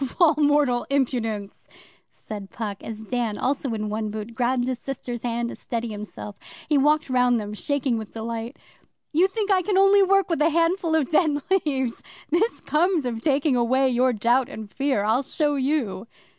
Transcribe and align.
'E 0.01 0.03
eh? 0.03 0.07
Of 0.09 0.15
all 0.19 0.33
mortal 0.37 0.87
impudence!' 0.89 1.67
said 2.09 2.49
Puck, 2.49 2.81
as 2.83 3.03
Dan, 3.03 3.37
also 3.37 3.71
in 3.75 3.87
one 3.87 4.09
boot, 4.09 4.33
grabbed 4.33 4.65
his 4.67 4.79
sister's 4.79 5.21
hand 5.21 5.49
to 5.49 5.55
steady 5.55 5.89
himself. 5.89 6.39
He 6.67 6.75
walked 6.75 7.07
round 7.07 7.39
them, 7.39 7.53
shaking 7.53 7.99
with 7.99 8.09
delight. 8.09 8.57
'You 9.13 9.27
think 9.27 9.51
I 9.51 9.61
can 9.61 9.77
only 9.77 10.01
work 10.01 10.27
with 10.27 10.41
a 10.41 10.49
handful 10.49 10.95
of 10.95 11.07
dead 11.07 11.43
leaves? 11.51 12.01
This 12.31 12.61
comes 12.61 13.05
of 13.05 13.21
taking 13.21 13.55
away 13.55 13.89
your 13.89 14.11
Doubt 14.11 14.49
and 14.49 14.71
Fear! 14.71 15.03
I'll 15.03 15.21
show 15.21 15.53
you! 15.55 16.07